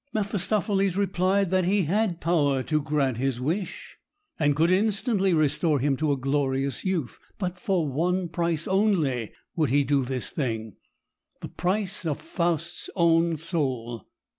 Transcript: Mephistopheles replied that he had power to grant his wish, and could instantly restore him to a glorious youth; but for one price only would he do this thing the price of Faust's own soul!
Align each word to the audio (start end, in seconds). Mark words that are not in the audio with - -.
Mephistopheles 0.13 0.97
replied 0.97 1.51
that 1.51 1.65
he 1.65 1.83
had 1.83 2.19
power 2.19 2.63
to 2.63 2.81
grant 2.81 3.17
his 3.17 3.39
wish, 3.39 3.97
and 4.39 4.55
could 4.55 4.71
instantly 4.71 5.31
restore 5.31 5.77
him 5.77 5.95
to 5.97 6.11
a 6.11 6.17
glorious 6.17 6.83
youth; 6.83 7.19
but 7.37 7.59
for 7.59 7.87
one 7.87 8.27
price 8.27 8.67
only 8.67 9.31
would 9.55 9.69
he 9.69 9.83
do 9.83 10.03
this 10.03 10.31
thing 10.31 10.73
the 11.41 11.49
price 11.49 12.03
of 12.03 12.19
Faust's 12.19 12.89
own 12.95 13.37
soul! 13.37 14.07